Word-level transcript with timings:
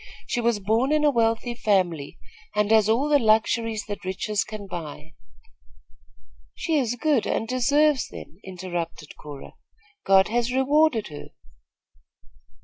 She 0.25 0.41
was 0.41 0.59
born 0.59 0.91
in 0.91 1.03
a 1.03 1.11
wealthy 1.11 1.53
family, 1.53 2.17
and 2.55 2.71
has 2.71 2.89
all 2.89 3.07
the 3.07 3.19
luxuries 3.19 3.85
that 3.85 4.03
riches 4.03 4.43
can 4.43 4.65
buy" 4.65 5.13
"She 6.55 6.75
is 6.75 6.95
good 6.95 7.27
and 7.27 7.47
deserves 7.47 8.07
them," 8.07 8.39
interrupted 8.43 9.15
Cora. 9.15 9.53
"God 10.03 10.29
has 10.29 10.51
rewarded 10.51 11.09
her." 11.09 11.27